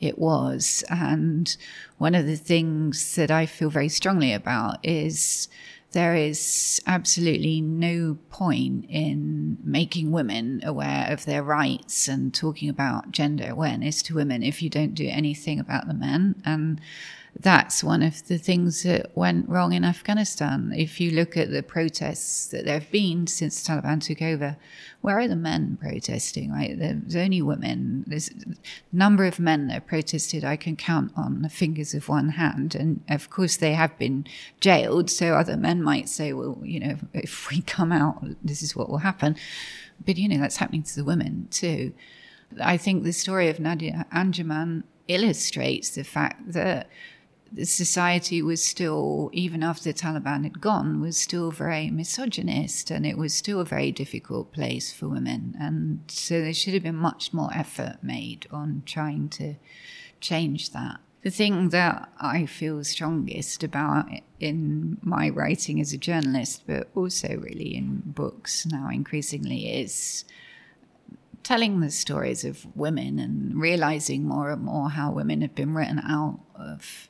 [0.00, 0.82] it was.
[0.88, 1.54] And
[1.98, 5.48] one of the things that I feel very strongly about is
[5.92, 13.10] there is absolutely no point in making women aware of their rights and talking about
[13.10, 16.40] gender awareness to women if you don't do anything about the men.
[16.44, 16.80] And
[17.38, 20.72] that's one of the things that went wrong in Afghanistan.
[20.76, 24.56] If you look at the protests that there have been since Taliban took over,
[25.00, 26.76] where are the men protesting, right?
[26.78, 28.04] There's only women.
[28.06, 28.56] There's a
[28.92, 32.74] number of men that protested I can count on the fingers of one hand.
[32.74, 34.26] And of course, they have been
[34.60, 35.08] jailed.
[35.08, 38.90] So other men might say, well, you know, if we come out, this is what
[38.90, 39.36] will happen.
[40.04, 41.92] But, you know, that's happening to the women too.
[42.60, 46.88] I think the story of Nadia Anjuman illustrates the fact that
[47.64, 53.18] society was still, even after the Taliban had gone, was still very misogynist and it
[53.18, 55.56] was still a very difficult place for women.
[55.58, 59.56] And so there should have been much more effort made on trying to
[60.20, 61.00] change that.
[61.22, 64.08] The thing that I feel strongest about
[64.38, 70.24] in my writing as a journalist, but also really in books now increasingly, is
[71.42, 75.98] telling the stories of women and realizing more and more how women have been written
[75.98, 77.09] out of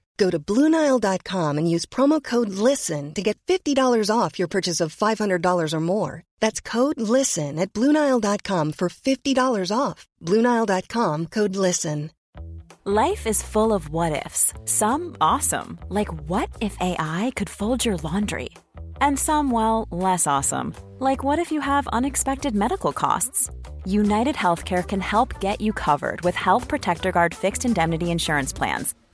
[0.21, 3.75] Go to Bluenile.com and use promo code LISTEN to get $50
[4.15, 6.23] off your purchase of $500 or more.
[6.39, 10.07] That's code LISTEN at Bluenile.com for $50 off.
[10.23, 12.11] Bluenile.com code LISTEN.
[12.83, 17.97] Life is full of what ifs, some awesome, like what if AI could fold your
[17.97, 18.49] laundry?
[18.99, 20.75] And some, well, less awesome.
[20.99, 23.49] Like what if you have unexpected medical costs?
[23.85, 28.93] United Healthcare can help get you covered with Health Protector Guard fixed indemnity insurance plans.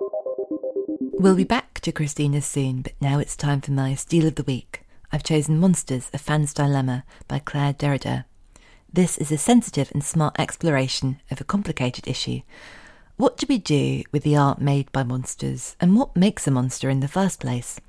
[0.00, 4.42] We'll be back to Christina soon, but now it's time for my Steal of the
[4.42, 4.82] Week.
[5.12, 8.24] I've chosen Monsters, A Fan's Dilemma by Claire Dederer.
[8.92, 12.40] This is a sensitive and smart exploration of a complicated issue.
[13.16, 16.88] What do we do with the art made by monsters, and what makes a monster
[16.88, 17.80] in the first place?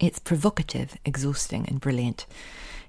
[0.00, 2.26] It's provocative, exhausting, and brilliant.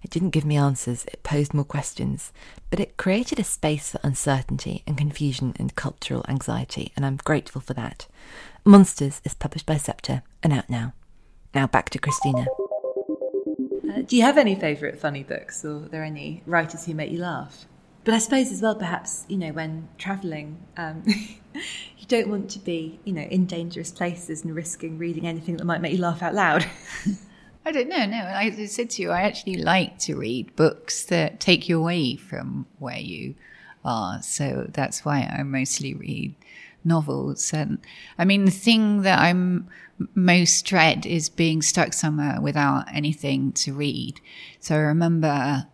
[0.04, 2.34] It didn't give me answers, it posed more questions,
[2.70, 7.62] but it created a space for uncertainty and confusion and cultural anxiety, and I'm grateful
[7.62, 8.08] for that.
[8.66, 10.94] Monsters is published by Sceptre and out now.
[11.56, 12.46] Now back to Christina.
[13.90, 17.12] Uh, do you have any favourite funny books, or are there any writers who make
[17.12, 17.66] you laugh?
[18.04, 22.60] But I suppose as well, perhaps you know, when travelling, um, you don't want to
[22.60, 26.22] be, you know, in dangerous places and risking reading anything that might make you laugh
[26.22, 26.66] out loud.
[27.66, 28.06] I don't know.
[28.06, 32.16] No, I said to you, I actually like to read books that take you away
[32.16, 33.36] from where you
[33.86, 34.22] are.
[34.22, 36.36] So that's why I mostly read
[36.84, 37.54] novels.
[37.54, 37.80] And
[38.18, 39.70] I mean, the thing that I'm
[40.14, 44.20] most dread is being stuck somewhere without anything to read.
[44.60, 45.68] So I remember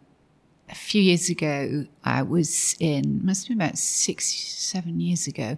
[0.69, 5.57] a few years ago, I was in, must been about six, seven years ago,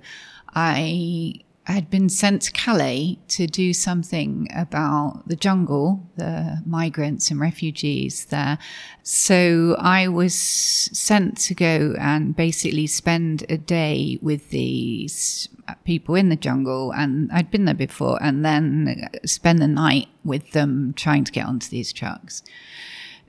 [0.54, 7.40] I had been sent to Calais to do something about the jungle, the migrants and
[7.40, 8.58] refugees there.
[9.04, 15.48] So I was sent to go and basically spend a day with these
[15.84, 16.92] people in the jungle.
[16.92, 21.46] And I'd been there before and then spend the night with them trying to get
[21.46, 22.44] onto these trucks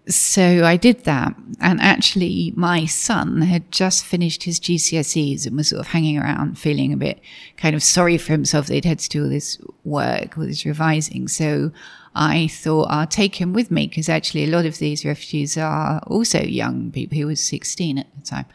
[0.09, 1.35] so I did that.
[1.61, 6.59] And actually, my son had just finished his GCSEs and was sort of hanging around
[6.59, 7.21] feeling a bit
[7.57, 10.65] kind of sorry for himself that he'd had to do all this work, all this
[10.67, 11.29] revising.
[11.29, 11.71] So
[12.15, 16.01] I thought I'll take him with me because actually a lot of these refugees are
[16.07, 17.17] also young people.
[17.17, 18.47] He was 16 at the time.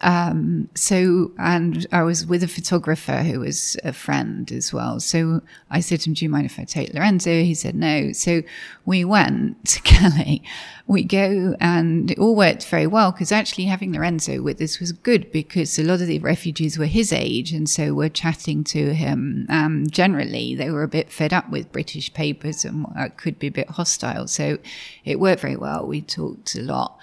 [0.00, 5.00] Um, so, and I was with a photographer who was a friend as well.
[5.00, 7.42] So I said to him, Do you mind if I take Lorenzo?
[7.42, 8.12] He said no.
[8.12, 8.42] So
[8.86, 10.42] we went to Calais.
[10.86, 14.92] We go and it all worked very well because actually having Lorenzo with us was
[14.92, 17.52] good because a lot of the refugees were his age.
[17.52, 19.46] And so we're chatting to him.
[19.50, 23.52] Um, generally, they were a bit fed up with British papers and could be a
[23.52, 24.28] bit hostile.
[24.28, 24.58] So
[25.04, 25.86] it worked very well.
[25.86, 26.98] We talked a lot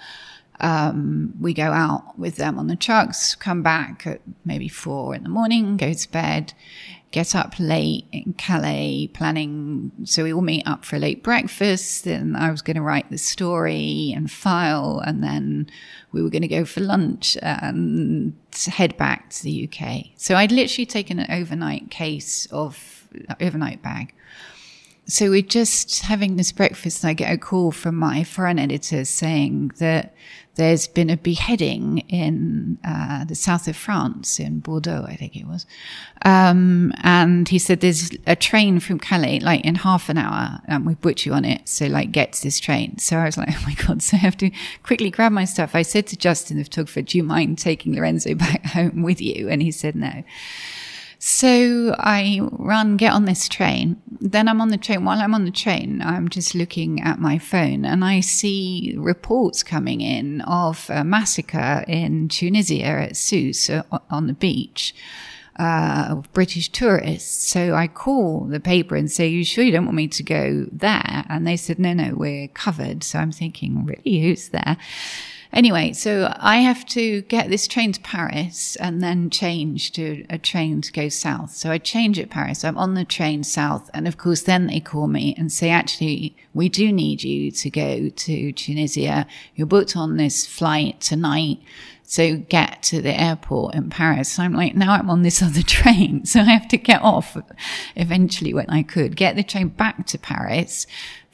[0.60, 5.22] um, we go out with them on the trucks, come back at maybe four in
[5.22, 6.54] the morning, go to bed,
[7.10, 9.92] get up late in Calais, planning.
[10.04, 12.06] So we all meet up for a late breakfast.
[12.06, 15.70] And I was going to write the story and file, and then
[16.12, 18.34] we were going to go for lunch and
[18.66, 20.06] head back to the UK.
[20.16, 23.08] So I'd literally taken an overnight case of
[23.40, 24.14] overnight bag
[25.06, 29.04] so we're just having this breakfast and I get a call from my foreign editor
[29.04, 30.14] saying that
[30.56, 35.46] there's been a beheading in uh, the south of France, in Bordeaux, I think it
[35.46, 35.66] was.
[36.24, 40.86] Um, and he said there's a train from Calais, like in half an hour, and
[40.86, 41.68] we've put you on it.
[41.68, 42.98] So, like, get this train.
[42.98, 44.02] So I was like, oh my God.
[44.02, 44.50] So I have to
[44.82, 45.74] quickly grab my stuff.
[45.74, 49.48] I said to Justin, the photographer, do you mind taking Lorenzo back home with you?
[49.50, 50.24] And he said no.
[51.28, 54.00] So I run, get on this train.
[54.20, 55.04] Then I'm on the train.
[55.04, 59.64] While I'm on the train, I'm just looking at my phone and I see reports
[59.64, 64.94] coming in of a massacre in Tunisia at Sousse uh, on the beach.
[65.58, 67.48] Uh, of British tourists.
[67.48, 70.66] So I call the paper and say, You sure you don't want me to go
[70.70, 71.24] there?
[71.30, 73.02] And they said, No, no, we're covered.
[73.02, 74.20] So I'm thinking, Really?
[74.20, 74.76] Who's there?
[75.56, 80.36] Anyway, so I have to get this train to Paris and then change to a
[80.36, 81.52] train to go south.
[81.52, 82.62] So I change at Paris.
[82.62, 83.88] I'm on the train south.
[83.94, 87.70] And of course, then they call me and say, actually, we do need you to
[87.70, 89.26] go to Tunisia.
[89.54, 91.60] You're booked on this flight tonight.
[92.02, 94.32] So get to the airport in Paris.
[94.32, 96.26] So I'm like, now I'm on this other train.
[96.26, 97.34] So I have to get off
[97.96, 100.86] eventually when I could get the train back to Paris.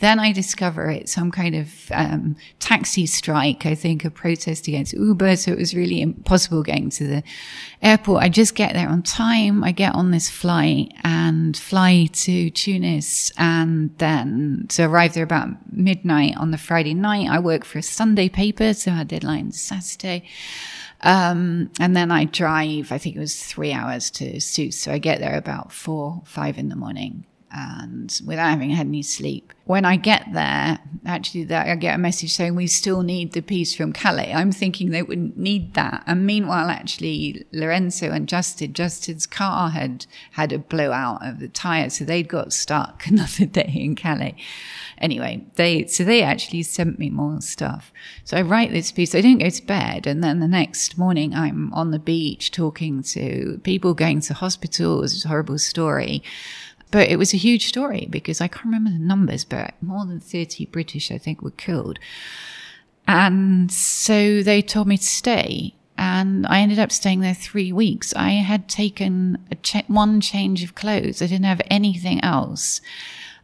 [0.02, 4.94] Then I discover it's some kind of um, taxi strike, I think, a protest against
[4.94, 5.36] Uber.
[5.36, 7.22] So it was really impossible getting to the
[7.80, 8.24] airport.
[8.24, 9.62] I just get there on time.
[9.62, 15.50] I get on this flight and fly to Tunis and then to arrive there about
[15.70, 17.28] midnight on the Friday night.
[17.30, 20.24] I work for a Sunday paper, so our deadline Saturday.
[21.02, 24.78] Um, and then I drive, I think it was three hours to Sousse.
[24.78, 29.02] So I get there about four, five in the morning and without having had any
[29.02, 29.52] sleep.
[29.64, 33.42] When I get there, actually, that I get a message saying we still need the
[33.42, 34.32] piece from Calais.
[34.32, 40.06] I'm thinking they wouldn't need that, and meanwhile, actually, Lorenzo and Justin, Justin's car had
[40.32, 44.36] had a blowout of the tire, so they'd got stuck another day in Calais.
[44.98, 47.92] Anyway, they so they actually sent me more stuff.
[48.24, 49.14] So I write this piece.
[49.14, 53.02] I didn't go to bed, and then the next morning, I'm on the beach talking
[53.04, 55.14] to people going to hospitals.
[55.14, 56.22] It's a horrible story.
[56.92, 60.20] But it was a huge story because I can't remember the numbers, but more than
[60.20, 61.98] 30 British, I think, were killed.
[63.08, 65.74] And so they told me to stay.
[65.98, 68.14] And I ended up staying there three weeks.
[68.14, 69.38] I had taken
[69.86, 71.22] one change of clothes.
[71.22, 72.80] I didn't have anything else.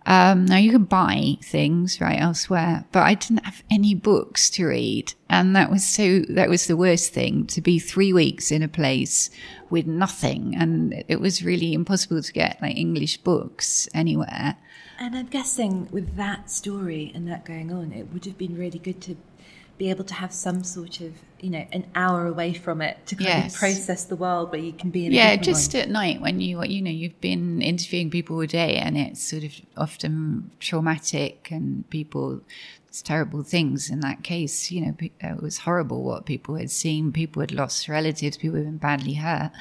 [0.07, 4.67] Um, now you can buy things right elsewhere, but I didn't have any books to
[4.67, 5.13] read.
[5.29, 8.69] And that was so, that was the worst thing to be three weeks in a
[8.69, 9.29] place
[9.69, 10.55] with nothing.
[10.57, 14.57] And it was really impossible to get like English books anywhere.
[14.99, 18.79] And I'm guessing with that story and that going on, it would have been really
[18.79, 19.17] good to
[19.79, 23.15] be able to have some sort of you know an hour away from it to
[23.15, 23.55] kind yes.
[23.55, 25.83] of process the world where you can be in yeah just one.
[25.83, 29.45] at night when you you know you've been interviewing people all day and it's sort
[29.45, 32.41] of often traumatic and people
[32.89, 37.13] it's terrible things in that case you know it was horrible what people had seen
[37.13, 39.53] people had lost relatives people had been badly hurt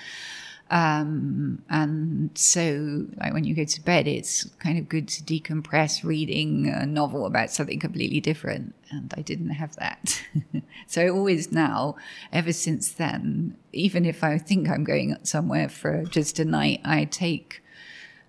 [0.69, 6.03] um, and so, like when you go to bed, it's kind of good to decompress
[6.03, 8.75] reading a novel about something completely different.
[8.91, 10.23] And I didn't have that.
[10.87, 11.95] so I always now,
[12.33, 17.05] ever since then, even if I think I'm going somewhere for just a night, I
[17.05, 17.63] take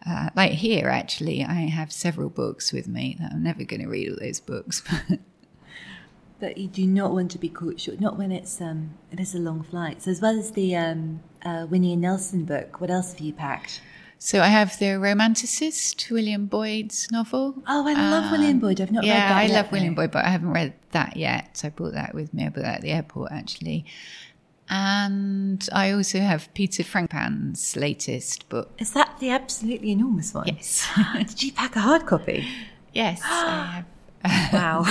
[0.06, 3.18] uh, like here, actually, I have several books with me.
[3.32, 5.18] I'm never going to read all those books, but
[6.40, 8.00] you do not want to be caught short.
[8.00, 10.02] Not when it's um, it is a long flight.
[10.02, 13.32] So as well as the um, uh, Winnie and Nelson book, what else have you
[13.32, 13.80] packed?
[14.20, 17.54] So I have the Romanticist, William Boyd's novel.
[17.68, 18.80] Oh, I love um, William Boyd.
[18.80, 19.36] I've not yeah, read that.
[19.36, 19.76] I yet, love though.
[19.76, 21.56] William Boyd, but I haven't read that yet.
[21.56, 22.46] So I brought that with me.
[22.46, 23.84] I bought that at the airport actually.
[24.70, 28.70] And I also have Peter Frankopan's latest book.
[28.78, 30.48] Is that the absolutely enormous one?
[30.48, 30.86] Yes.
[31.16, 32.46] Did you pack a hard copy?
[32.92, 33.84] Yes, I
[34.24, 34.52] have.
[34.52, 34.84] wow.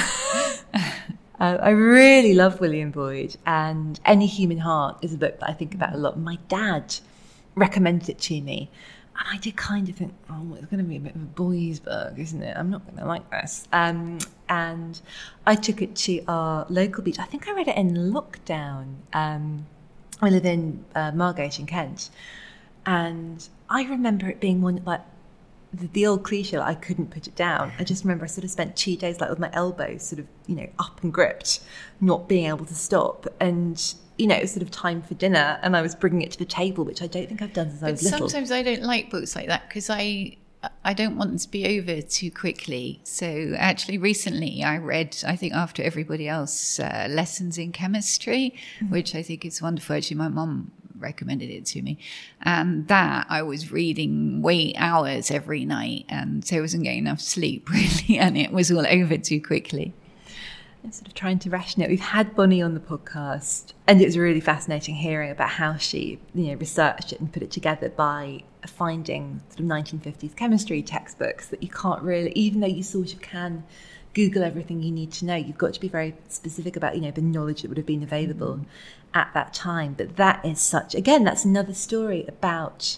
[1.40, 5.54] Uh, I really love William Boyd, and Any Human Heart is a book that I
[5.54, 6.18] think about a lot.
[6.20, 6.96] My dad
[7.54, 8.72] recommended it to me,
[9.16, 11.26] and I did kind of think, oh, it's going to be a bit of a
[11.26, 12.58] boys' book, isn't it?
[12.58, 13.68] I'm not going to like this.
[13.72, 14.18] Um,
[14.50, 15.00] and
[15.46, 17.20] I took it to our local beach.
[17.20, 18.96] I think I read it in lockdown.
[19.14, 19.68] Um,
[20.20, 22.10] I live in uh, Margate in Kent,
[22.84, 25.02] and I remember it being one like
[25.74, 27.72] the, the, old cliche, I couldn't put it down.
[27.80, 30.28] I just remember I sort of spent two days like with my elbows sort of,
[30.46, 31.60] you know, up and gripped,
[32.02, 33.28] not being able to stop.
[33.40, 36.32] And, you know, it was sort of time for dinner and I was bringing it
[36.32, 38.30] to the table, which I don't think I've done since but I was little.
[38.30, 40.38] Sometimes I don't like books like that because I,
[40.84, 43.00] I don't want them to be over too quickly.
[43.04, 48.92] So actually, recently I read, I think after everybody else, uh, Lessons in Chemistry, mm-hmm.
[48.92, 49.96] which I think is wonderful.
[49.96, 51.98] Actually, my mum recommended it to me.
[52.42, 56.06] And that I was reading way hours every night.
[56.10, 58.18] And so I wasn't getting enough sleep really.
[58.18, 59.94] And it was all over too quickly.
[60.84, 61.90] I'm sort of trying to ration it.
[61.90, 66.18] We've had Bonnie on the podcast, and it was really fascinating hearing about how she,
[66.34, 71.48] you know, researched it and put it together by finding sort of 1950s chemistry textbooks
[71.48, 73.66] that you can't really, even though you sort of can
[74.14, 75.36] Google everything you need to know.
[75.36, 78.02] You've got to be very specific about, you know, the knowledge that would have been
[78.02, 78.62] available.
[79.18, 79.96] At that time.
[79.98, 82.98] But that is such, again, that's another story about,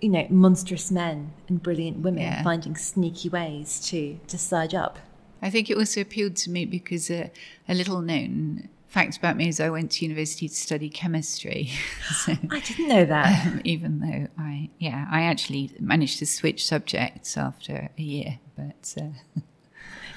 [0.00, 2.42] you know, monstrous men and brilliant women yeah.
[2.42, 4.98] finding sneaky ways to, to surge up.
[5.42, 7.28] I think it also appealed to me because uh,
[7.68, 11.70] a little known fact about me is I went to university to study chemistry.
[12.24, 13.46] so, I didn't know that.
[13.46, 18.94] Um, even though I, yeah, I actually managed to switch subjects after a year, but.
[18.98, 19.40] Uh,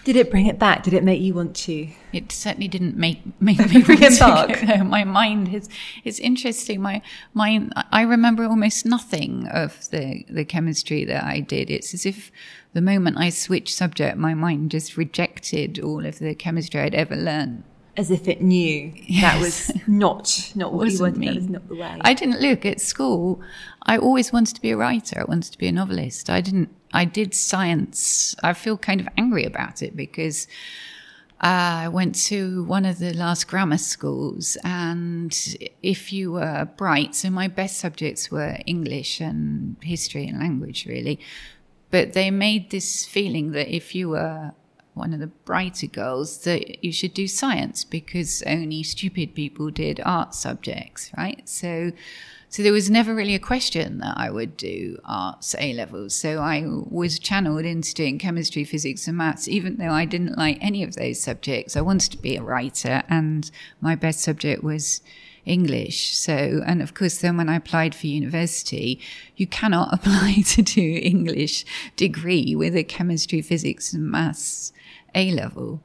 [0.03, 0.83] Did it bring it back?
[0.83, 1.87] Did it make you want to?
[2.11, 4.83] It certainly didn't make make me Bring it back.
[4.85, 5.69] My mind is
[6.03, 6.81] it's interesting.
[6.81, 7.01] My
[7.33, 11.69] mind I remember almost nothing of the the chemistry that I did.
[11.69, 12.31] It's as if
[12.73, 17.15] the moment I switched subject, my mind just rejected all of the chemistry I'd ever
[17.15, 17.63] learned.
[17.95, 18.91] As if it knew
[19.21, 21.21] that was not not what you wanted.
[21.21, 21.97] That was not the way.
[22.01, 23.39] I didn't look at school.
[23.83, 25.21] I always wanted to be a writer.
[25.21, 26.29] I wanted to be a novelist.
[26.29, 26.69] I didn't.
[26.93, 28.35] I did science.
[28.43, 30.47] I feel kind of angry about it because
[31.41, 35.37] uh, I went to one of the last grammar schools, and
[35.81, 41.19] if you were bright, so my best subjects were English and history and language, really.
[41.91, 44.53] But they made this feeling that if you were
[44.93, 49.99] one of the brighter girls, that you should do science because only stupid people did
[50.05, 51.47] art subjects, right?
[51.49, 51.91] So,
[52.53, 56.13] so there was never really a question that I would do arts A levels.
[56.13, 60.59] So I was channeled into doing chemistry, physics, and maths, even though I didn't like
[60.61, 61.75] any of those subjects.
[61.75, 63.49] I wanted to be a writer, and
[63.81, 65.01] my best subject was
[65.47, 66.15] English.
[66.15, 69.01] So, and of course, then when I applied for university,
[69.35, 74.71] you cannot apply to do English degree with a chemistry, physics, and maths
[75.15, 75.81] A level.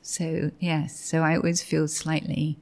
[0.00, 2.56] So, yes, so I always feel slightly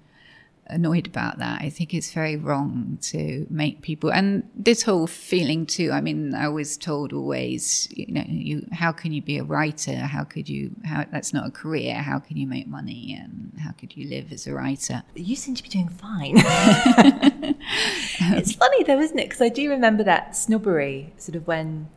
[0.70, 1.62] annoyed about that.
[1.62, 5.90] I think it's very wrong to make people, and this whole feeling too.
[5.92, 9.96] I mean, I was told always, you know, you how can you be a writer?
[9.96, 10.70] How could you?
[10.84, 11.94] How that's not a career.
[11.96, 13.18] How can you make money?
[13.20, 15.02] And how could you live as a writer?
[15.14, 16.34] You seem to be doing fine.
[18.36, 19.28] it's funny though, isn't it?
[19.28, 21.88] Because I do remember that snobbery, sort of when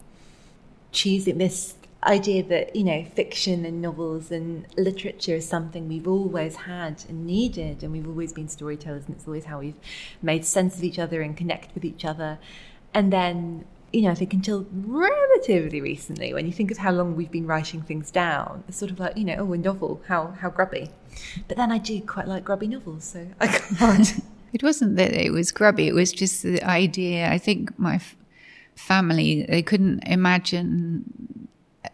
[0.92, 1.76] choosing this
[2.08, 7.26] idea that you know fiction and novels and literature is something we've always had and
[7.26, 9.80] needed, and we've always been storytellers, and it's always how we've
[10.22, 12.40] made sense of each other and connect with each other.
[12.94, 17.16] And then you know, I think until relatively recently, when you think of how long
[17.16, 20.30] we've been writing things down, it's sort of like, you know, oh, a novel, how
[20.40, 20.90] how grubby.
[21.48, 24.14] But then I do quite like grubby novels, so I can't.
[24.54, 25.88] It wasn't that it was grubby.
[25.88, 27.28] It was just the idea.
[27.28, 28.16] I think my f-
[28.76, 31.04] family they couldn't imagine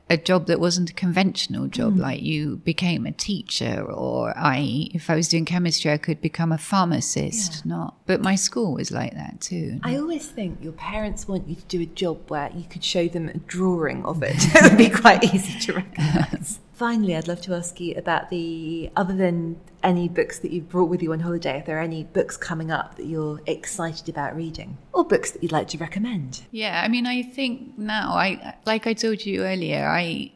[0.09, 1.99] a job that wasn't a conventional job, Mm.
[1.99, 6.51] like you became a teacher, or I, if I was doing chemistry, I could become
[6.51, 7.65] a pharmacist.
[7.65, 9.79] Not, but my school was like that too.
[9.83, 13.07] I always think your parents want you to do a job where you could show
[13.07, 14.35] them a drawing of it.
[14.55, 16.59] it would be quite easy to recognise.
[16.79, 20.87] Finally, I'd love to ask you about the other than any books that you've brought
[20.87, 24.33] with you on holiday, if there are any books coming up that you're excited about
[24.33, 26.43] reading, or books that you'd like to recommend.
[26.51, 30.31] Yeah, I mean, I think now, I like I told you earlier, I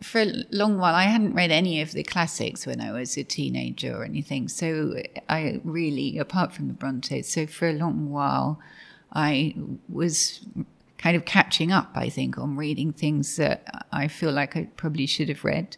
[0.00, 3.24] for a long while I hadn't read any of the classics when I was a
[3.24, 4.46] teenager or anything.
[4.46, 4.94] So
[5.28, 8.60] I really, apart from the Brontes, so for a long while
[9.12, 9.56] I
[9.88, 10.46] was
[10.98, 11.92] kind of catching up.
[11.94, 15.76] I think on reading things that I feel like I probably should have read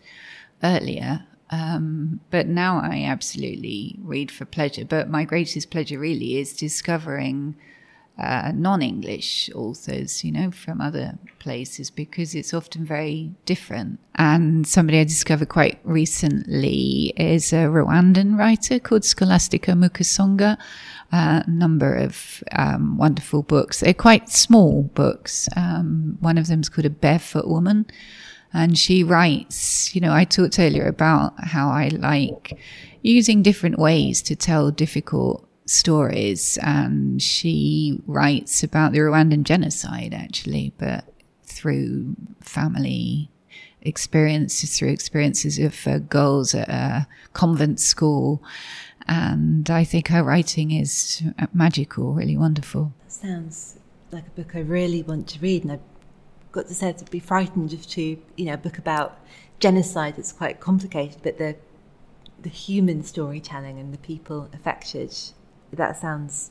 [0.63, 1.27] earlier.
[1.51, 4.85] Um, but now I absolutely read for pleasure.
[4.85, 7.57] But my greatest pleasure really is discovering
[8.21, 13.99] uh, non English authors, you know, from other places because it's often very different.
[14.17, 20.59] And somebody I discovered quite recently is a Rwandan writer called Scholastique Mukasonga.
[21.13, 23.81] A number of um, wonderful books.
[23.81, 25.49] They're quite small books.
[25.57, 27.87] Um, one of them is called A Barefoot Woman.
[28.53, 32.59] And she writes, you know, I talked earlier about how I like
[33.03, 36.59] using different ways to tell difficult stories.
[36.63, 41.05] And she writes about the Rwandan genocide, actually, but
[41.45, 43.31] through family
[43.83, 48.43] experiences, through experiences of uh, girls at a convent school.
[49.07, 52.93] And I think her writing is magical, really wonderful.
[53.09, 53.79] Sounds
[54.13, 55.81] like a book I really want to read, and I've
[56.53, 59.19] got to say I'd be frightened if to you know a book about
[59.59, 60.15] genocide.
[60.19, 61.57] It's quite complicated, but the
[62.41, 65.15] the human storytelling and the people affected.
[65.73, 66.51] That sounds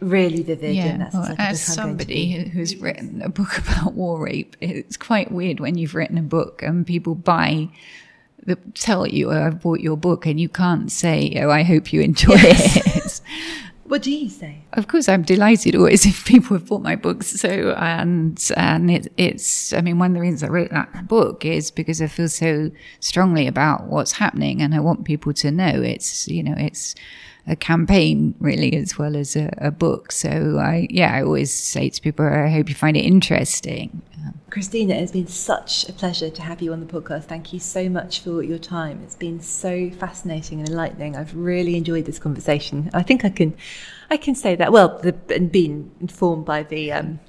[0.00, 0.76] really vivid.
[0.76, 4.20] sounds well, like as book I'm going to somebody who's written a book about war
[4.20, 7.68] rape, it's quite weird when you've written a book and people buy,
[8.44, 11.92] the, tell you, oh, I've bought your book, and you can't say, oh, I hope
[11.92, 13.20] you enjoy it.
[13.88, 14.64] What do you say?
[14.72, 17.28] Of course, I'm delighted always if people have bought my books.
[17.28, 21.44] So, and and it, it's, I mean, one of the reasons I wrote that book
[21.44, 25.82] is because I feel so strongly about what's happening, and I want people to know
[25.82, 26.94] it's, you know, it's
[27.46, 30.12] a campaign really as well as a, a book.
[30.12, 34.02] So, I yeah, I always say to people, I hope you find it interesting.
[34.50, 37.24] Christina, it's been such a pleasure to have you on the podcast.
[37.24, 39.02] Thank you so much for your time.
[39.04, 41.16] It's been so fascinating and enlightening.
[41.16, 42.90] I've really enjoyed this conversation.
[42.94, 43.56] I think I can,
[44.08, 44.72] I can say that.
[44.72, 47.20] Well, the, and being informed by the um,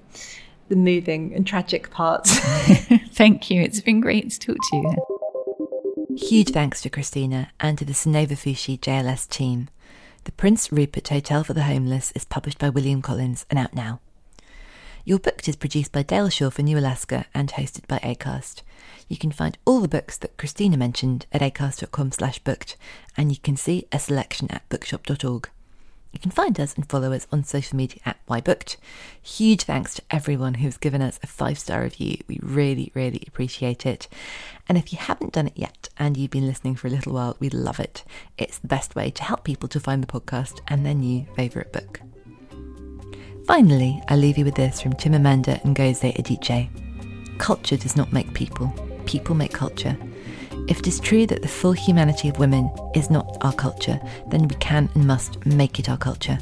[0.70, 2.38] the moving and tragic parts.
[3.12, 3.62] Thank you.
[3.62, 6.18] It's been great to talk to you.
[6.18, 9.70] Huge thanks to Christina and to the Soneva Fushi JLF team.
[10.28, 14.02] The Prince Rupert Hotel for the Homeless is published by William Collins and out now.
[15.06, 18.62] You're Booked is produced by Dale Shaw for New Alaska and hosted by ACAST.
[19.08, 22.76] You can find all the books that Christina mentioned at acast.com slash booked,
[23.16, 25.50] and you can see a selection at bookshop.org.
[26.12, 28.78] You can find us and follow us on social media at whybooked.
[29.22, 32.18] Huge thanks to everyone who's given us a five star review.
[32.28, 34.08] We really, really appreciate it.
[34.68, 37.36] And if you haven't done it yet and you've been listening for a little while,
[37.40, 38.04] we'd love it.
[38.38, 41.72] It's the best way to help people to find the podcast and their new favourite
[41.72, 42.02] book.
[43.46, 46.70] Finally, I leave you with this from Chimamanda Ngozi Adichie.
[47.38, 48.74] Culture does not make people,
[49.06, 49.98] people make culture.
[50.68, 54.50] If it is true that the full humanity of women is not our culture, then
[54.50, 56.38] we can and must make it our culture.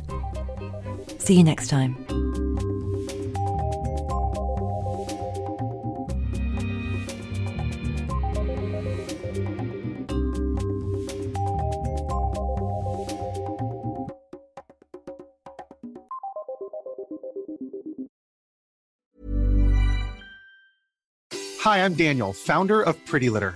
[1.20, 1.96] See you next time.
[21.62, 23.56] Hi, I'm Daniel, founder of Pretty Litter.